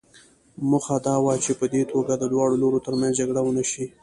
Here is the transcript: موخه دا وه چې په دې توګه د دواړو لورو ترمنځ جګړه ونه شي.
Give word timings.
موخه 0.69 0.95
دا 1.07 1.15
وه 1.23 1.33
چې 1.43 1.51
په 1.59 1.65
دې 1.73 1.81
توګه 1.91 2.13
د 2.17 2.23
دواړو 2.33 2.59
لورو 2.61 2.83
ترمنځ 2.87 3.13
جګړه 3.21 3.41
ونه 3.43 3.63
شي. 3.71 3.85